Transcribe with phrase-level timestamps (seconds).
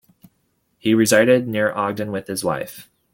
[0.79, 2.89] He resided near Ogden with his wife.